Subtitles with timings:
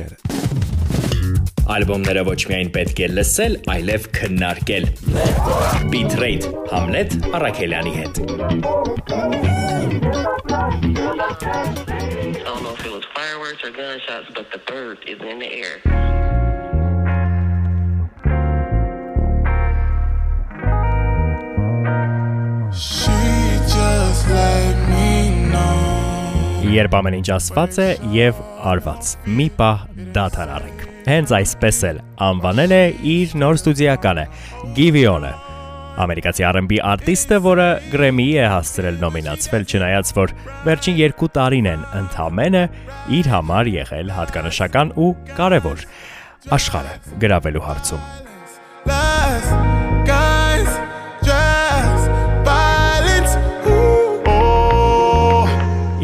[0.00, 0.16] շերտերը։
[1.70, 4.88] Ալբոմները ոչ միայն պետք է լսել, այլև քննարկել։
[5.92, 8.24] Bitrate Hamlet Արաքելյանի հետ։ I
[12.44, 16.39] don't know if it was fireworks or gunshots, but the bird is in the air.
[26.70, 28.36] Երբ ամեն ինչ ասված է եւ
[28.70, 29.80] արված։ Մի պահ
[30.14, 32.78] դադար առենք։ Հենց այսպես էլ անվանել է
[33.10, 34.26] իր նոր ստուդիականը
[34.76, 35.32] Giveon-ը։
[36.04, 40.38] Ամերիկացի R&B արտիստը, որը Grammy-ի է հասցրել նոմինացվել, չնայած որ
[40.70, 42.64] վերջին 2 տարին են ընդամենը
[43.18, 45.86] իր համար եղել հատկանշական ու կարևոր
[46.54, 48.29] աշխարհը գրավելու հարցում։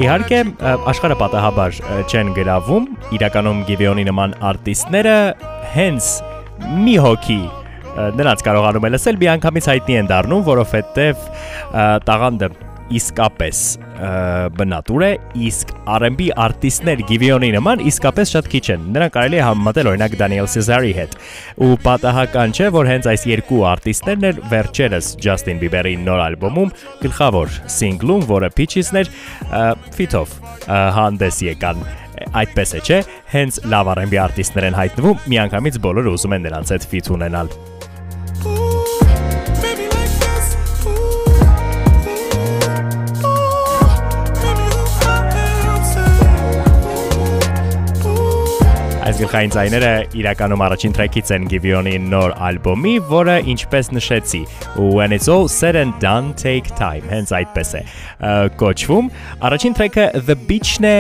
[0.07, 0.37] Իհարկե,
[0.87, 2.85] աշխարհը պատահաբար չեն գրավում,
[3.17, 5.15] իրականում Giveon-ի նման արտիստները
[5.73, 6.11] հենց
[6.85, 7.39] մի հոգի
[8.21, 11.27] նրանց կարողանում է լսել, միանգամից հայտնի են դառնում, որովհետև
[12.07, 12.51] տաղանդը
[12.95, 13.61] իսկապես
[14.57, 15.11] բնատուր է,
[15.49, 20.49] իսկ R&B արտիստներ Giveon-ի նման իսկապես շատ քիչ են։ Նրանք կարելի է համեմատել օրինակ Daniel
[20.53, 21.17] Caesar-ի հետ։
[21.67, 27.61] Ու պատահական չէ, որ հենց այս երկու արտիստներն էլ վերջերս Justin Bieber-ի նոր ալբոմում գլխավոր
[27.77, 29.15] սինգլում, որը Peaches-ն էր,
[29.47, 29.65] ը,
[29.97, 33.01] ֆիթով ը, հանդես եկան այդպես է, չէ՞,
[33.33, 37.57] հենց լավ R&B արտիստներ են հայտնվում, միանգամից բոլորը ուզում են նրանց հետ ֆիթ ունենալ։
[49.17, 54.41] Այս գլխային ձայները իրականում առաջին տրեքից են Giveon-ի նոր ալբոմի, որը ինչպես նշեցի,
[54.77, 57.83] When it's all said and done take time, հենց այդպես է
[58.61, 59.09] կոչվում։
[59.49, 60.95] Առաջին տրեքը The Beach-ն է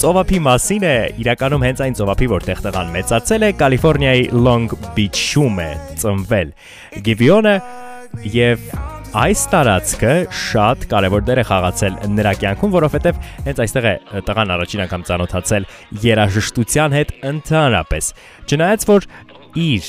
[0.00, 5.70] Ծովափի մասին է, իրականում հենց այն ծովափի, որտեղ տղան մեծացել է, Կալիֆոռնիայի Long Beach-ում է
[6.00, 6.54] ծնվել։
[7.04, 7.58] Giveon-ը
[8.32, 8.64] եւ
[9.16, 13.94] այս տարածքը շատ կարևոր դեր է խաղացել նրա կյանքում, որովհետև հենց այստեղ է
[14.28, 15.66] տղան առաջին անգամ ծանոթացել
[16.04, 18.10] երաժշտության հետ ընդհանրապես։
[18.52, 19.08] Չնայած որ
[19.58, 19.86] իր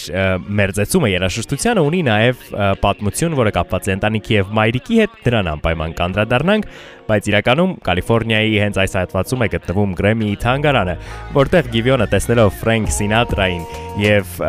[0.59, 2.46] մերձեցումը երաժշտությանը ունի նաև
[2.79, 6.69] պատմություն, որը կապված է ընտանիքի եւ մայրիկի հետ, դրան անպայման կանդրադառնանք,
[7.09, 10.96] բայց իրականում Կալիֆոռնիայի հենց այս հատվածում է գտնվում Grammy-ի թանգարանը,
[11.35, 13.68] որտեղ Giveon-ը տեսնելով Frank Sinatra-ին
[14.00, 14.40] եւ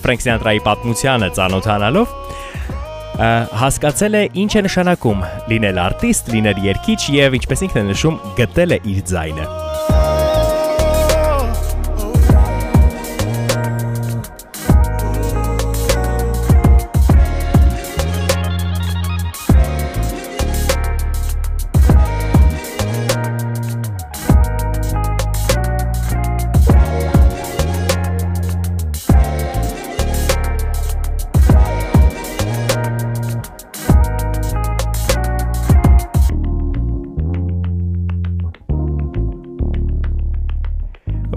[0.00, 2.18] Frank Sinatra-ի պատմությանը ծանոթանալով
[3.18, 5.20] հասկացել է ինչ է նշանակում.
[5.50, 9.63] լինել արտիստ, լինել երգիչ եւ ինչպես ինքն է նշում, գտել է իր ձայնը։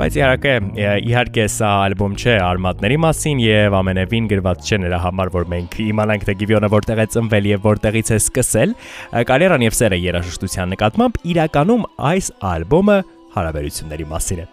[0.07, 0.51] Բայց իհարկե,
[1.03, 6.21] իհարկե սա ալբոմ չէ արմատների մասին եւ ամենևին գրված չէ նրա համար, որ մենք իմանանք
[6.29, 8.75] թե Giveon-ը որտեղ է ծնվել եւ որտեղից է սկսել։
[9.27, 12.97] Կարիերան եւ սերը երաժշտության նկատմամբ իրականում այս ալբոմը
[13.35, 14.47] հարաբերությունների մասին է։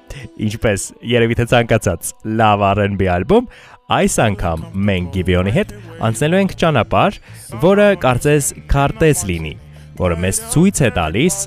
[0.49, 2.11] Ինչպես երևի թե ցանկացած
[2.43, 3.49] լավ R&B ալբոմ,
[3.95, 5.77] այս անգամ մենք Giveon-ի հետ
[6.11, 7.21] անցնելու ենք ճանապարհ,
[7.63, 9.55] որը կարծես քարտեզ լինի,
[10.03, 11.41] որը մեզ ցույց է տալիս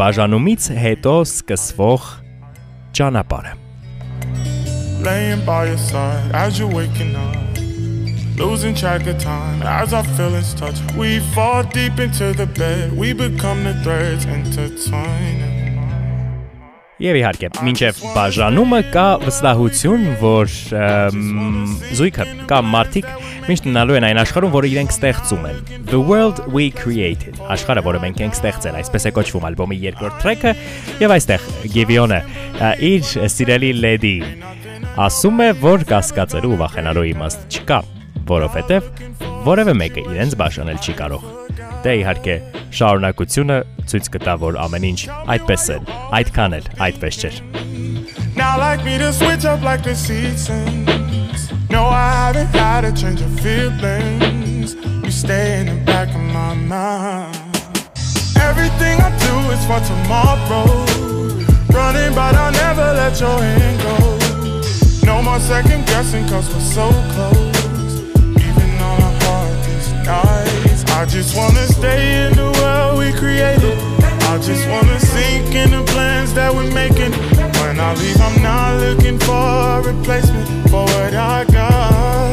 [0.00, 2.10] բաժանումից հետո սկսվող
[2.92, 3.56] John Upbottom.
[5.02, 7.58] Laying by your side as you're waking up,
[8.38, 10.78] losing track of time as our feelings touch.
[10.94, 15.51] We fall deep into the bed, we become the threads intertwining.
[17.02, 20.52] Եվ իհարկե, մինչև բաժանումը կա վստահություն, որ
[21.98, 23.08] զույգը կամ մարդիկ
[23.48, 25.58] միշտ մնալու են այն աշխարհում, որը իրենք ստեղծում են։
[25.90, 30.54] The world we created։ Աշխարհը, որը մենք ենք ստեղծել, այսպես է կոչվում ալբոմի երկրորդ տրեքը,
[31.02, 34.16] եւ այստեղ Giveon-ը ը, իր սիրելի լեդի
[35.02, 37.84] ասում է, որ կասկածելու ու վախենալու իմաստ չկա,
[38.30, 38.90] որովհետեւ
[39.50, 41.41] որևէ մեկը իրենց բաժանել չի կարող։
[41.82, 42.34] Դե իհարկե,
[42.78, 43.54] շարունակությունը
[43.90, 45.00] ցույց կտա, որ ամեն ինչ
[45.34, 45.78] այդպես է,
[46.18, 47.38] այդքան էլ այդպես չէր։
[48.36, 51.50] Now like me to switch up like the seasons.
[51.70, 54.74] No, I haven't had a change of feelings.
[55.04, 57.34] You stay in the back of my mind.
[58.38, 60.64] Everything I do is for tomorrow.
[61.74, 63.96] Running, but I'll never let your hand go.
[65.04, 68.00] No more second guessing, cause we're so close.
[68.38, 70.51] Even on our hardest nights.
[71.02, 73.76] I just wanna stay in the world we created.
[74.30, 77.10] I just wanna sink in the plans that we're making.
[77.58, 82.32] When I leave, I'm not looking for a replacement for what I got.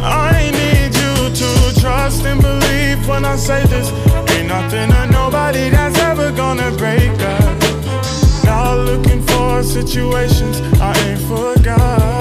[0.00, 3.92] I need you to trust and believe when I say this.
[4.30, 8.42] Ain't nothing or nobody that's ever gonna break us.
[8.42, 12.15] Not looking for situations I ain't forgot.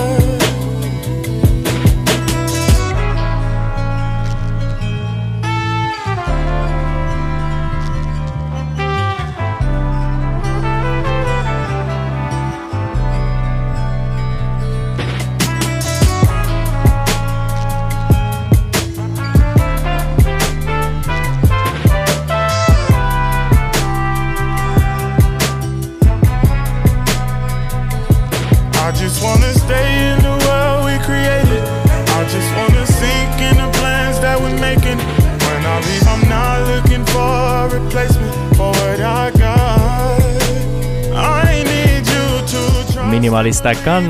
[43.46, 44.06] Մինիմալիստական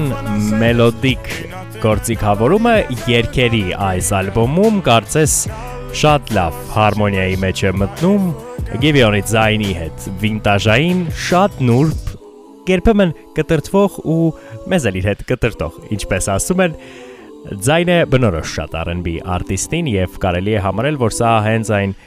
[0.62, 1.26] մելոդիկ
[1.84, 2.76] գործիքավորումը
[3.12, 5.34] երկերի այս ալբոմում կարծես
[6.00, 8.30] շատ լավ հարմոնիայի մեջ է մտնում
[8.86, 12.14] Գիվիոնի ձայնի հետ վինտաժային շատ նուրբ
[12.72, 14.22] երբեմն կտրտվող ու
[14.72, 16.78] մեզ էլ իր հետ կտրտող ինչպես ասում են
[17.68, 21.98] ձայնը բնորոշ շատ R&B արտիստին եւ կարելի է համարել որ սա հենց այն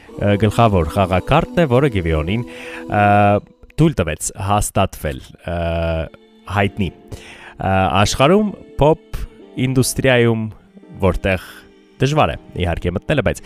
[0.46, 2.48] գլխավոր խաղակարտն է որը Գիվիոնին
[3.76, 5.22] թույլ տվեց հաստատվել
[6.56, 6.91] հայտնի
[8.03, 9.23] աշխարհում pop
[9.59, 10.43] ինդուստրիայում
[11.03, 11.47] որտեղ
[11.99, 13.41] դժվար է իհարկե մտնելը, բայց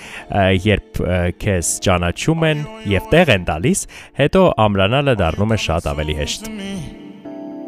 [0.67, 0.99] երբ
[1.41, 2.59] քեզ ճանաչում են
[2.93, 3.85] եւ տեղ են տալիս,
[4.21, 6.51] հետո ամրանալը դառնում է շատ ավելի հեշտ։.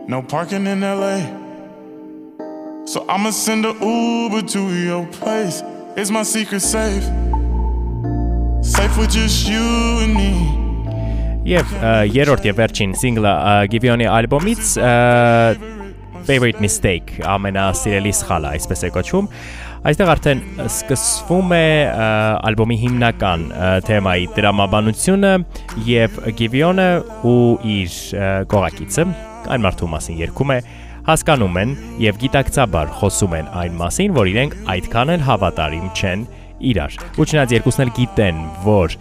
[0.06, 1.16] No parking in LA.
[2.84, 5.62] So I'ma send a Uber to your place.
[5.96, 7.08] It's my secret safe.
[8.60, 9.64] Safe with just you
[10.04, 10.63] and me.
[11.44, 11.72] Եվ
[12.08, 13.32] երրորդ եւ վերջին ա,
[13.68, 14.68] Գիվիոնի ալբոմից
[16.24, 19.28] Favorite Mistake ամենասիրելի սխալը, այսպես է կոչվում։
[19.90, 21.66] Այստեղ արդեն սկսվում է
[22.48, 23.44] ալբոմի հիմնական
[23.84, 25.34] թեմայի դրամաբանությունը
[25.90, 26.88] եւ Գիվիոնը
[27.28, 27.36] ու
[27.74, 29.06] իր ա, կողակիցը
[29.44, 30.58] այն մարդու մասին երգում է
[31.10, 31.76] հասկանում են
[32.06, 36.24] եւ գիտակցաբար խոսում են այն մասին, որ իրենք այդքան էլ հավատարիմ չեն
[36.72, 38.96] իրար։ Ու չնայած երկուսն էլ գիտեն, որ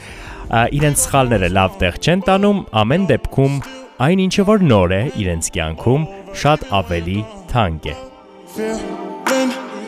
[0.77, 3.55] իրենց սխալները լավ տեղ չեն տանում, amեն դեպքում
[4.07, 6.09] այն ինչը որ նոր է իրենց կյանքում
[6.43, 7.19] շատ ավելի
[7.53, 7.95] թանկ է։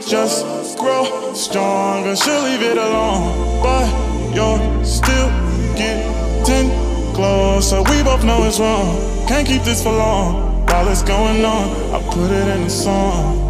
[0.05, 2.15] just grow stronger.
[2.15, 3.87] She'll leave it alone, but
[4.35, 5.29] you're still
[5.75, 6.69] getting
[7.13, 7.81] closer.
[7.89, 9.27] We both know it's wrong.
[9.27, 10.65] Can't keep this for long.
[10.67, 13.49] While it's going on, I put it in a song.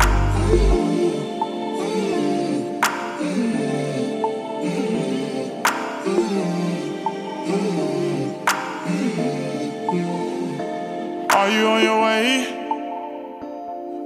[11.55, 12.47] You on your way?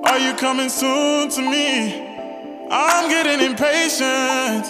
[0.04, 2.68] Are you coming soon to me?
[2.69, 4.66] I'm getting impatient.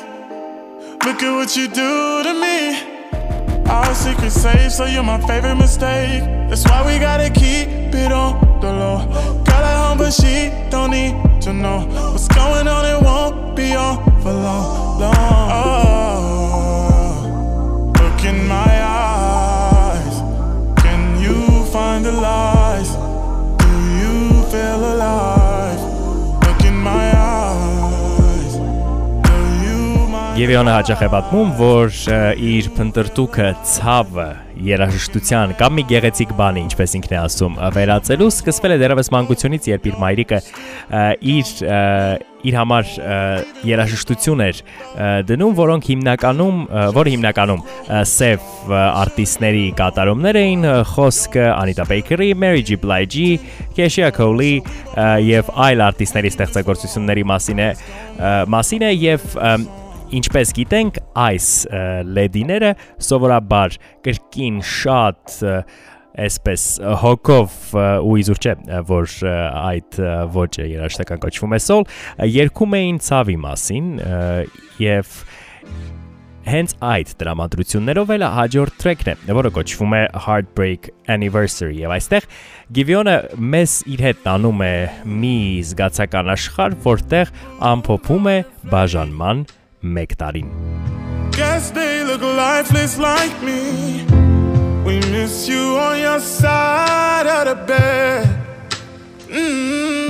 [1.03, 3.67] Look at what you do to me.
[3.69, 6.23] Our secret safe, so you're my favorite mistake.
[6.49, 9.05] That's why we gotta keep it on the low.
[9.43, 12.85] Girl at home, but she don't need to know what's going on.
[12.85, 15.49] It won't be on for long, long.
[15.61, 16.33] Oh,
[17.99, 19.18] look in my eyes.
[30.39, 31.95] Գիվիոնը հաճախ է պատմում, որ
[32.47, 34.27] իր փնտրտուքը ցավը
[34.69, 39.89] երաժշտության կամ մի գեղեցիկ բանի, ինչպես ինքն է ասում, վերածելու սկսվել է դեռևս մանկությունից, երբ
[39.89, 40.39] իր մայրիկը
[41.33, 41.51] իր
[42.39, 42.91] իր համար
[43.67, 44.61] երաժշտություն էր
[45.27, 46.61] դնում, որոնք հիմնականում,
[46.95, 47.65] որը հիմնականում
[48.13, 52.79] սև արտիստների կատարումներ էին, խոսքը Անիտա Բեյքերի, Mary J.
[52.79, 53.27] Blige-ի,
[53.75, 54.63] Kesha Cole-ի
[55.27, 57.69] եւ այլ արտիստների ստեղծագործությունների մասին է
[58.55, 59.27] մասին է եւ
[60.09, 61.81] Ինչպես գիտենք, այս ը,
[62.17, 62.69] լեդիները
[63.05, 63.75] սովորաբար
[64.07, 65.35] կրկին շատ
[66.19, 66.63] այսպես
[67.03, 67.57] հոգով
[68.09, 68.55] ու իզուր չէ,
[68.89, 69.99] որ այդ
[70.33, 73.93] ոճը երաժշտական կոչվում է ը, երգում էին ցավի մասին
[74.81, 75.13] եւ
[76.49, 82.27] հենց այդ դրամատրություններով էլ հաջորդ տրեքն է, որը կոչվում է Heartbreak Anniversary եւ այստեղ
[82.79, 83.15] Գիվիոնը
[83.53, 84.73] մեզ իր հետ տանում է
[85.19, 85.35] մի
[85.69, 87.33] զգացական աշխարհ, որտեղ
[87.69, 88.37] ամփոփում է
[88.73, 89.45] բաժանման
[89.81, 90.49] make that in.
[91.31, 94.05] Guess they look lifeless like me.
[94.83, 98.27] We miss you on your side of the bed.
[99.27, 100.09] Mm-hmm.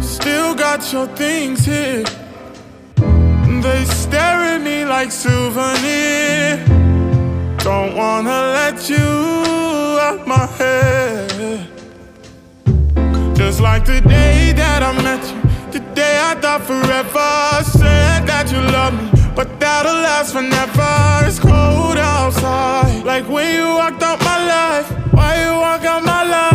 [0.00, 2.04] Still got your things here.
[3.62, 6.64] They stare at me like souvenir.
[7.58, 8.96] Don't wanna let you
[10.00, 11.68] out my head.
[13.36, 15.49] Just like the day that I met you.
[16.20, 17.30] I thought forever.
[17.78, 21.26] Said that you love me, but that'll last forever.
[21.26, 24.88] It's cold outside, like when you walked out my life.
[25.12, 26.49] Why you walk out my life?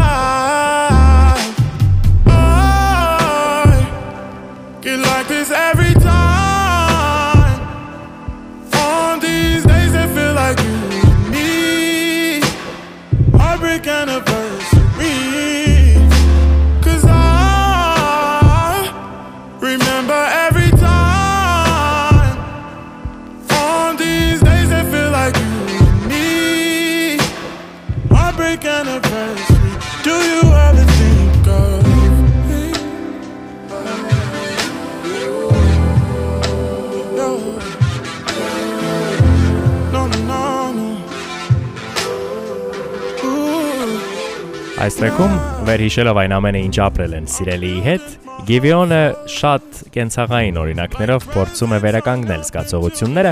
[44.86, 45.32] Այս տրեքում
[45.65, 48.10] վերհիշելով այն ամենը ինչ ապրել են սիրելիի հետ,
[48.46, 49.00] Գիվիոնը
[49.34, 53.32] շատ կենցաղային օրինակներով փորձում է վերականգնել զգացողությունները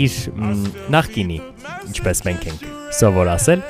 [0.00, 0.18] իր
[0.92, 1.38] նախկինի,
[1.94, 2.66] ինչպես մենք ենք
[2.98, 3.64] սովոր ասել,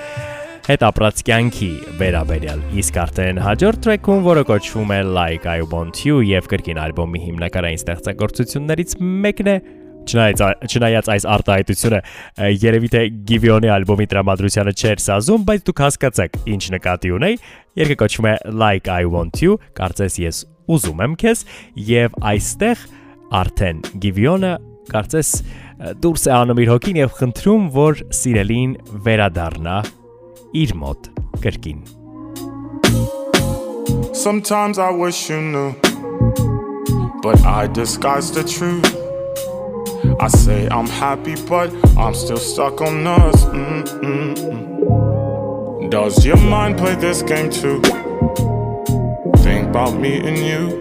[0.66, 1.70] հետ ապրած կյանքի
[2.00, 7.22] վերաբերյալ։ Իսկ արդեն հաջորդ տրեքում, որը կոչվում է Like I Want You եւ կրկին ալբոմի
[7.28, 8.98] հիմնական ստեղծագործություններից
[9.30, 9.56] մեկն է,
[10.08, 12.00] Չնայած չնայած այս արտահայտությունը
[12.60, 17.38] երևի թե Գիվիոնի ալբոմի տրամադրությանը չէր սազում, բայց դուք հասկացաք ինչ նկատի ունեի։
[17.80, 21.44] Երգը կոչվում է Like I Want You, կարծես ես ուզում եմ քեզ,
[21.90, 22.84] եւ այստեղ
[23.40, 24.52] արդեն Գիվիոնը
[24.90, 25.30] կարծես
[26.02, 28.72] դուրս է անում իր հոգին եւ խնդրում, որ սիրելին
[29.06, 29.76] վերադառնա
[30.60, 31.10] իր մոտ
[31.44, 31.80] կրկին։
[34.12, 35.70] Sometimes I wish you knew,
[37.22, 38.99] but I disguise the truth.
[40.18, 43.44] I say I'm happy, but I'm still stuck on us.
[43.46, 44.70] Mm-mm-mm.
[45.90, 47.82] Does your mind play this game too?
[49.42, 50.80] Think about me and you.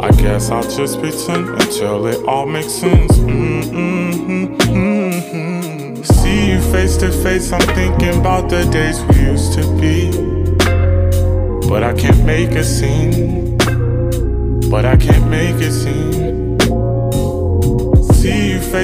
[0.00, 3.12] I guess I'll just pretend until it all makes sense.
[3.18, 4.36] Mm-mm-mm-mm.
[6.04, 10.10] See you face to face, I'm thinking about the days we used to be.
[11.68, 13.56] But I can't make a scene.
[14.70, 16.05] But I can't make a scene.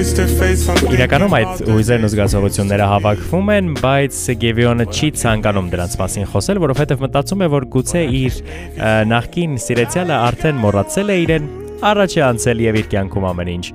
[0.03, 7.05] Իրականում այդ ուզերն ու զգացողությունները հավաքվում են, բայց Գևիոնը չի ցանկանում դրանց մասին խոսել, որովհետև
[7.05, 8.39] մտածում է, որ գուցե իր
[9.13, 11.47] նախկին սիրեցյալը արդեն մոռացել է իրեն,
[11.93, 13.67] առաջ է անցել եւ իր կյանքում ամեն ինչ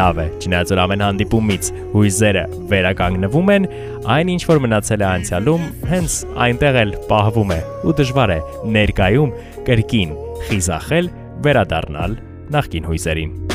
[0.00, 3.68] լավ է։ Չնայած որ ամեն հանդիպումից հույզերը վերականգնվում են,
[4.16, 8.38] այն ինչ որ մնացել է անցյալում, հենց այնտեղ էլ պահվում է ու դժվար է
[8.76, 9.34] ներկայում
[9.68, 10.16] կրկին
[10.46, 11.12] խիզախել,
[11.44, 12.22] վերադառնալ
[12.56, 13.45] նախկին հույզերին։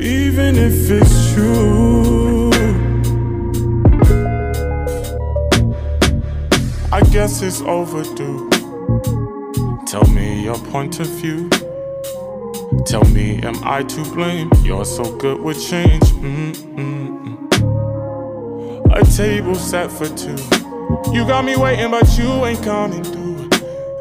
[0.00, 2.50] Even if it's true,
[6.92, 8.48] I guess it's overdue.
[9.86, 11.50] Tell me your point of view.
[12.86, 14.50] Tell me, am I to blame?
[14.62, 16.04] You're so good with change.
[16.22, 17.48] Mm-mm-mm.
[18.94, 20.36] A table set for two.
[21.12, 23.48] You got me waiting, but you ain't coming through.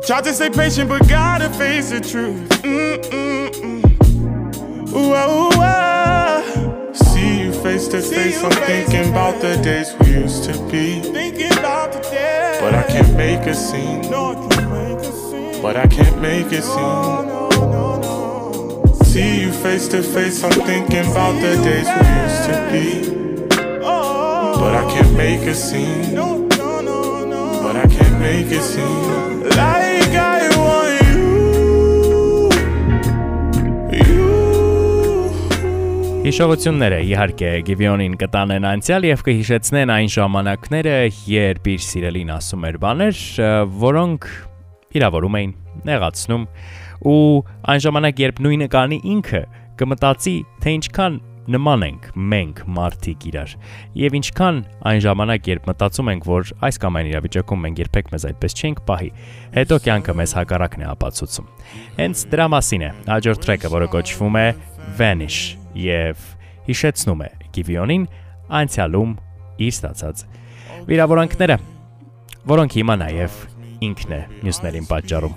[0.06, 2.48] Tried to stay patient, but gotta face the truth.
[2.62, 3.78] Mm-mm-mm.
[4.94, 5.87] Ah, ah.
[7.68, 8.42] Face to face.
[8.44, 11.02] I'm thinking about the days we used to be.
[11.02, 12.62] Thinking about the days.
[12.62, 14.02] But I can't make a scene.
[14.10, 15.62] No, I can't make a scene.
[15.62, 17.26] But I can't make a scene.
[17.34, 18.94] No, no, no.
[19.04, 20.44] See you face to face.
[20.46, 22.88] I'm thinking about the days we used to be.
[23.84, 24.58] Oh.
[24.62, 26.14] But I can't make a scene.
[26.14, 27.62] No, no, no, no.
[27.64, 29.37] But I can't make a scene.
[36.26, 40.96] Հիշողությունները իհարկե Գիվիոնին կտանեն անցյալ եւ կհիշեցնեն այն ժամանակները,
[41.30, 43.22] երբ իր սիրելին ասում էր բաներ,
[43.86, 44.28] որոնք
[44.98, 45.56] իրավորում էին,
[45.88, 46.46] նեղացնում
[47.14, 47.22] ու
[47.74, 49.44] այն ժամանակ, երբ նույնը կանի ինքը,
[49.78, 53.54] կմտածի, թե ինչքան նման ենք մենք մարդիկ իրար
[53.96, 54.58] եւ ինչքան
[54.90, 58.82] այն ժամանակ երբ մտածում ենք որ այս կամ այն իրավիճակում մենք երբեք մեզ այդպես չենք
[58.90, 59.12] պահի
[59.56, 61.48] հետո կյանքը մեզ հակառակն է ապացուցում
[62.02, 64.46] հենց դրա մասին է հաջորդ տրեկը որը կոչվում է
[65.00, 65.40] Vanish
[65.78, 66.24] եւ
[66.68, 68.08] հիշեցնում է Գիվիոնին
[68.58, 69.12] անցյալում
[69.68, 70.24] իր ստացած
[70.88, 71.58] վիրավորանքները,
[72.48, 73.38] որոնք հիմա նաեւ
[73.88, 75.34] ինքն է մյուսներին պատճառում։.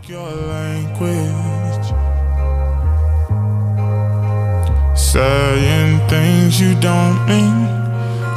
[5.01, 7.67] Saying things you don't mean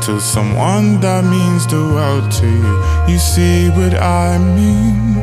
[0.02, 2.74] to someone that means the world to you.
[3.08, 5.22] You see what I mean?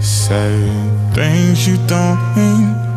[0.00, 2.87] Saying things you don't mean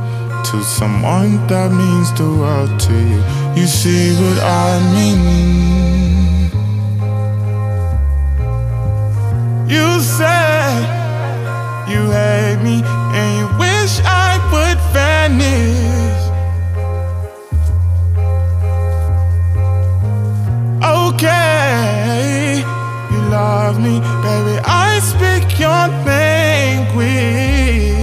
[0.46, 3.22] to someone that means the world to you.
[3.56, 6.52] You see what I mean?
[9.70, 10.84] You said
[11.88, 12.82] You hate me
[13.18, 16.22] and you wish I would vanish.
[20.84, 22.64] Okay,
[23.12, 24.60] you love me, baby.
[24.66, 28.01] I speak your language.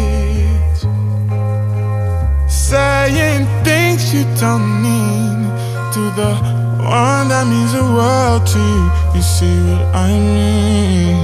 [2.69, 5.49] Saying things you don't mean
[5.95, 6.33] to the
[6.85, 8.85] one that means the world to you.
[9.17, 11.17] You see what I mean?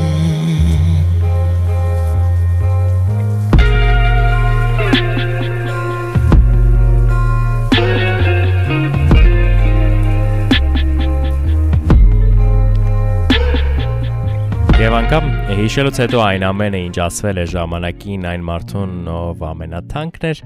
[14.80, 15.28] Եվ անգամ
[15.60, 20.42] հիշելուց հետո այն ամենը, ինչ ասվել է ժամանակին այն մարդուն, ով ամենաթանկն էր,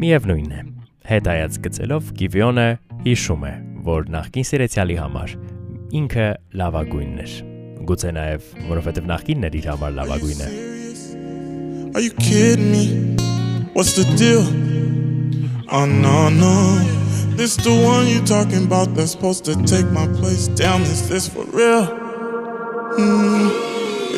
[0.00, 0.62] միևնույնն է։
[1.06, 2.66] Հետայած գծելով Գիվիոնը
[3.06, 3.52] հիշում է,
[3.86, 5.34] որ նախկին սիրեցյալի համար
[6.00, 6.26] ինքը
[6.60, 7.36] լավագույնն էր։
[7.88, 10.48] Գուցե նաև, որովհետև նախկինն էր իր համար լավագույնը։
[11.96, 12.84] Are you kidding me?
[13.72, 14.44] What's the deal?
[15.72, 16.54] Oh no no,
[17.36, 20.48] this the one you talking about that's supposed to take my place.
[20.48, 21.86] Damn, is this for real?
[22.98, 23.65] Mm.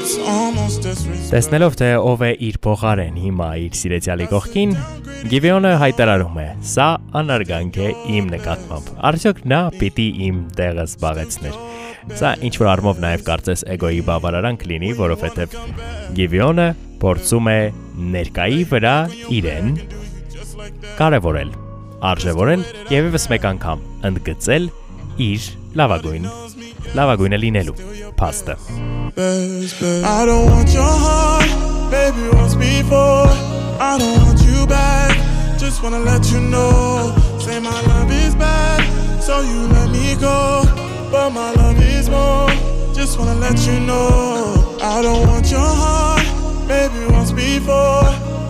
[0.08, 4.70] Տեսնելով թե ով է իր փոխարեն հիմա իր սիրեցյալի կողքին,
[5.28, 6.46] Գիվիոնը հայտարարում է.
[6.72, 6.86] «Սա
[7.20, 11.58] անարգանք է իմ նկատմամբ։ Արդյոք նա պիտի իմ տեղը զբաղեցներ»։
[12.18, 15.56] Սա ինչ որ առումով նաև կարծես էգոյի բավարարանք լինի, որովհետև
[16.18, 16.68] Գիվիոնը
[17.02, 17.58] փորձում է
[18.16, 18.94] ներկայի վրա
[19.38, 19.72] իրեն
[21.02, 21.50] կարևորել,
[22.12, 24.70] արժևորել եւ եւս մեկ անգամ ընդգծել
[25.28, 25.50] իր
[25.82, 26.30] լավագույն
[26.96, 27.76] լավագույնը լինելու
[28.22, 30.04] փաստը։ best, best.
[30.04, 33.28] I don't want your heart, baby, once before.
[33.80, 35.16] I don't want you back,
[35.58, 37.14] just wanna let you know.
[37.38, 38.80] Say my love is bad,
[39.22, 40.64] so you let me go.
[41.10, 42.48] But my love is more,
[42.94, 44.76] just wanna let you know.
[44.82, 46.24] I don't want your heart,
[46.68, 48.04] baby, once before.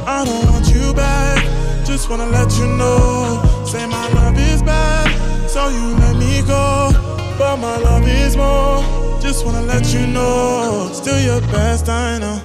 [0.07, 1.45] I don't want you back,
[1.85, 3.43] just wanna let you know.
[3.67, 5.09] Say my love is bad,
[5.49, 6.91] so you let me go.
[7.39, 9.08] But my love is more.
[9.29, 10.89] Just wanna let you know.
[10.91, 12.41] Still your best, I know.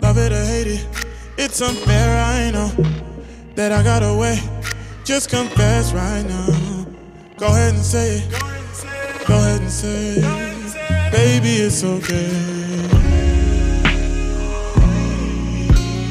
[0.00, 0.86] Love it or hate it.
[1.36, 2.68] It's unfair, I know.
[3.56, 4.40] That I got away.
[5.04, 6.86] Just confess right now.
[7.36, 8.30] Go ahead and say it.
[9.26, 11.12] Go ahead and say it.
[11.12, 12.30] Baby, it's okay.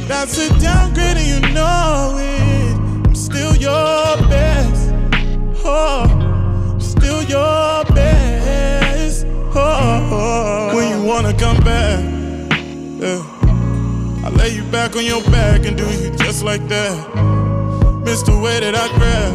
[0.07, 3.07] That's a downgrade and you know it.
[3.07, 4.93] I'm still your best.
[5.65, 6.05] Oh,
[6.73, 7.80] I'm still your
[11.21, 11.99] wanna come back,
[12.99, 13.21] yeah.
[14.25, 16.97] I lay you back on your back and do you just like that.
[18.03, 19.33] Miss the way that I grab.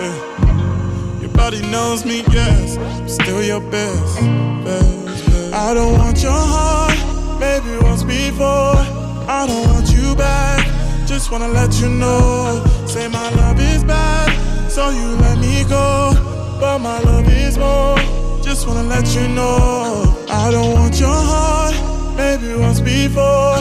[0.00, 1.20] Yeah.
[1.20, 2.78] Your body knows me, yes.
[2.78, 4.16] I'm still your best,
[4.64, 5.54] best, best.
[5.54, 6.98] I don't want your heart,
[7.38, 8.74] maybe once before.
[9.28, 10.66] I don't want you back.
[11.06, 12.64] Just wanna let you know.
[12.86, 14.28] Say my love is bad,
[14.68, 16.12] so you let me go.
[16.58, 17.98] But my love is more.
[18.42, 20.21] Just wanna let you know.
[20.34, 21.74] I don't want your heart,
[22.16, 23.60] maybe once before.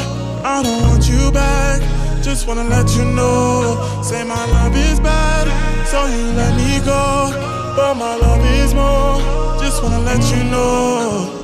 [0.54, 1.82] I don't want you back.
[2.24, 4.02] Just wanna let you know.
[4.02, 5.48] Say my love is bad,
[5.86, 7.34] so you let me go.
[7.76, 9.20] But my love is more.
[9.60, 11.41] Just wanna let you know.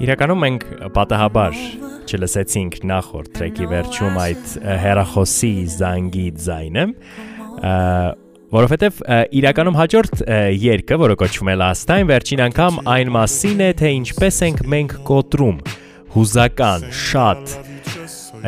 [0.00, 0.62] Իրականում մենք
[0.96, 1.56] պատահաբար
[2.08, 6.84] չլսեցինք նախորդ տրեքի վերջում այդ հերախոսի զանգի ձայնը,
[8.56, 9.02] որովհետև
[9.40, 10.22] իրականում հաջորդ
[10.64, 14.96] երգը, որը կոչվում է Last Time, վերջին անգամ այն մասին է, թե ինչպես ենք մենք
[15.10, 15.60] կոտրում
[16.16, 17.56] հուզական, շատ,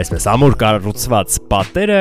[0.02, 2.00] այսպես ամուր կառուցված պատերը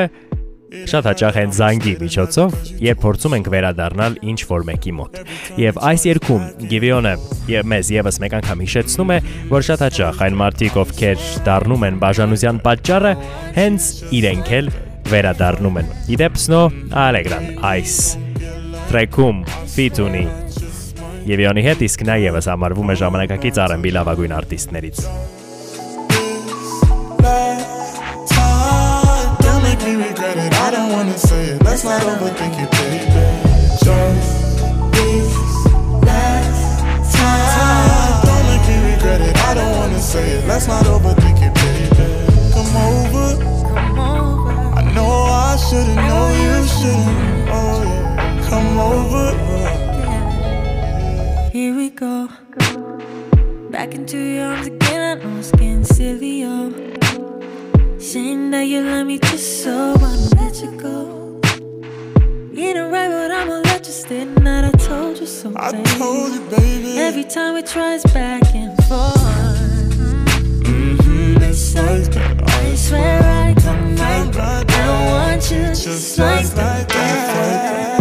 [0.72, 2.54] շատ հաճախ են զանգի միջոցով,
[2.86, 5.18] երբ փորձում ենք վերադառնալ ինչ որ մեկի մոտ։
[5.62, 7.12] Եվ այս երգում Գիվիոնը
[7.52, 9.18] եւ մեզ եւս մեկ անգամ հիշեցնում է,
[9.52, 13.12] որ շատ հաճախ այն մարդիկ, ովքեր դառնում են բաժանության պատճառը,
[13.58, 13.90] հենց
[14.22, 14.72] իրենք էլ
[15.12, 16.64] վերադառնում են։ Իդեպ Snow
[17.04, 17.98] Allegran այս
[18.88, 19.44] տրեքում
[19.76, 20.24] ֆիթունի
[21.22, 25.06] Գիվիոնի հետ իսկ նա եւս համարվում է ժամանակակից R&B լավագույն արտիստներից։
[31.04, 31.64] wanna say it.
[31.64, 32.98] Let's not overthink it, baby.
[33.82, 34.62] Just
[34.94, 35.34] this
[36.06, 38.22] last time.
[38.26, 39.36] Don't make me regret it.
[39.38, 40.46] I don't wanna say it.
[40.46, 41.88] Let's not overthink it, baby.
[42.54, 43.28] Come over.
[44.78, 45.12] I know
[45.44, 47.48] I shouldn't know you shouldn't.
[47.50, 48.48] Oh yeah.
[48.48, 49.26] Come over.
[51.50, 52.28] here we go.
[53.70, 57.01] Back into your arms again, I know it's getting silly, yo.
[58.02, 61.40] Saying that you love me just so I'ma let you go.
[62.52, 64.64] You ain't right, but I'ma let you stay tonight.
[64.64, 66.98] I told you so, I told you, baby.
[66.98, 69.14] Every time we try, it's back and forth.
[70.66, 72.42] Mhm, it's like that.
[72.50, 74.36] I swear I come right.
[74.36, 77.91] I want you Just just like just like that.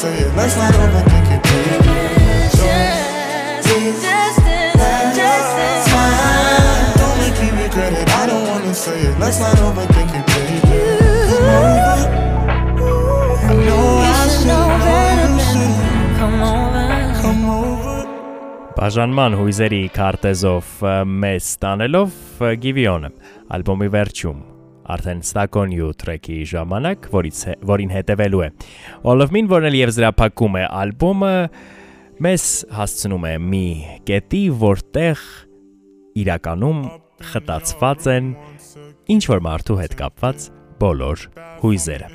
[0.00, 0.30] Say it.
[0.36, 1.96] Let's not overthink it, baby.
[2.56, 3.66] Just,
[4.06, 6.88] just as, just as time.
[7.00, 8.08] Don't make me regret it.
[8.20, 9.14] I don't wanna say it.
[9.18, 10.58] Let's not overthink it, baby.
[11.30, 12.08] Come over.
[13.50, 16.86] I know I You should should know know better you than should come over.
[17.22, 17.96] come over.
[18.80, 22.14] Բաժանման հույզերի քարտեզով ը, մեզ ստանելով
[22.46, 23.10] ը, Գիվիոնը
[23.56, 24.38] ալբոմի վերջում
[24.94, 28.48] արդեն ստակոնյու տրեքի ժամանակ, որից որին հետևելու է։
[29.06, 31.34] All of Me-ն, որն էլ եւ զրափակում է ալբոմը,
[32.20, 33.66] մեզ հասցնում է մի
[34.10, 35.26] կետի, որտեղ
[36.20, 36.80] իրականում
[37.30, 38.32] խտացված են
[39.14, 40.46] ինչ որ մարդու հետ կապված
[40.80, 41.24] բոլոր
[41.60, 42.08] հույզերը։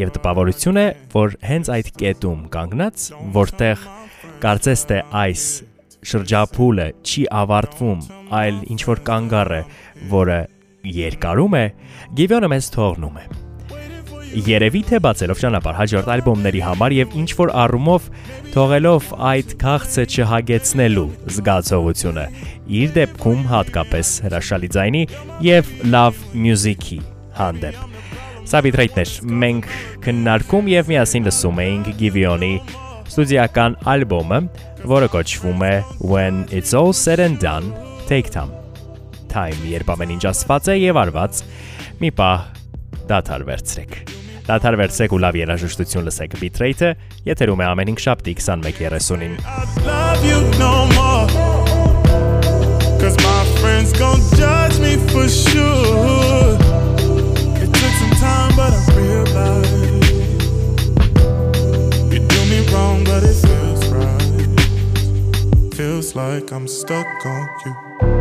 [0.00, 3.04] Եվ տպավորություն է, որ հենց այդ կետում կանգնած,
[3.36, 3.84] որտեղ
[4.44, 5.44] կարծես թե այս
[6.04, 8.02] շրջափուլը չի ավարտվում,
[8.38, 9.60] այլ ինչ որ կանգառ է,
[10.10, 10.40] որը
[10.84, 11.64] երկարում է,
[12.18, 13.26] Գիվյոնը մեզ թողնում է։
[14.34, 18.08] Երևի թե բացելով ճանապարհ հաջորդ ալբոմների համար եւ ինչ որ առումով
[18.54, 21.04] թողելով այդ քաղցը չհագեցնելու
[21.36, 22.24] զգացողությունը
[22.80, 25.04] իր դեպքում հատկապես հրաշալի ձայնի
[25.46, 26.98] եւ լավ մյուզիկի
[27.38, 27.78] հանդեպ։
[28.44, 29.70] Սա բիտրեյթներ մենք
[30.04, 32.52] քննարկում եւ միասին լսում էինք Գիվիոնի
[33.04, 34.42] ստուդիական ալբոմը,
[34.90, 37.72] որը կոչվում է When It's All Said and Done,
[38.10, 38.63] Take Time։
[39.34, 41.38] Time, երբ ամեն ինչ ասված է եւ արված,
[41.98, 42.42] մի պահ
[43.10, 43.96] դադար վերցրեք։
[44.46, 46.90] Դադար վերցրեք ու լավ երաժշտություն լսեք Bitrate-ը,
[47.26, 51.26] եթերում է ամեն 5 շաբթի 21:30-ին։ I love you no more.
[53.02, 56.54] Cause my friends gon' judge me for sure.
[57.58, 60.14] It took some time, but I realized
[62.12, 65.74] you do me wrong, but it feels right.
[65.74, 68.13] Feels like I'm stuck on you.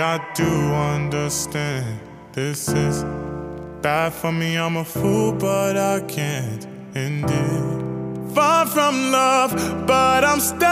[0.00, 2.00] I do understand.
[2.32, 3.04] This is
[3.82, 8.34] bad for me, I'm a fool, but I can't end it.
[8.34, 9.54] Far from love,
[9.86, 10.68] but I'm stuck.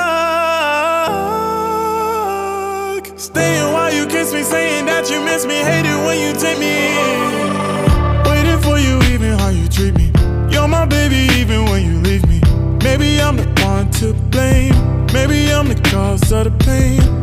[3.18, 6.58] Staying while you kiss me, saying that you miss me, hate it when you take
[6.58, 8.24] me in.
[8.30, 10.12] Waiting for you, even how you treat me.
[10.50, 12.40] You're my baby, even when you leave me.
[12.84, 14.74] Maybe I'm the one to blame.
[15.12, 17.15] Maybe I'm the cause of the pain.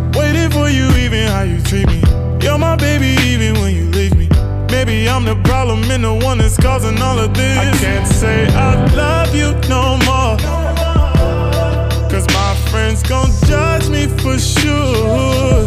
[0.43, 2.01] Waiting for you, even how you treat me.
[2.41, 4.27] You're my baby, even when you leave me.
[4.69, 7.57] Maybe I'm the problem and the one that's causing all of this.
[7.57, 10.35] I can't say I love you no more.
[12.09, 15.63] Cause my friends gon' judge me for sure.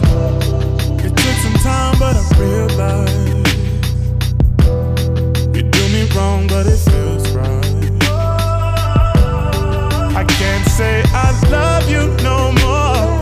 [1.01, 3.49] It took some time, but I realized
[5.57, 7.65] you do me wrong, but it feels right.
[10.15, 13.15] I can't say I love you no more.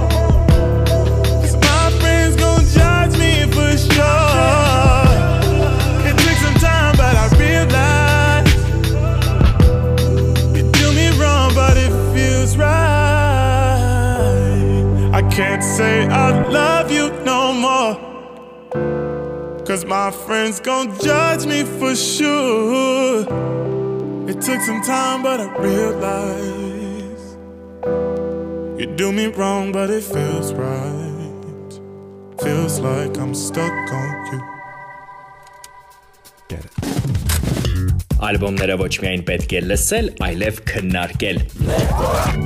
[19.74, 23.22] Cause my friends gon' judge me for sure.
[24.28, 27.38] It took some time, but I realized
[28.78, 31.80] you do me wrong, but it feels right.
[32.40, 34.40] Feels like I'm stuck on you.
[38.28, 41.38] Ալբոմները ոչ միայն պետք է լսել, այլև քննարկել։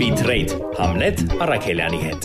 [0.01, 2.23] Bitrate Hamlet Արաքելյանի հետ։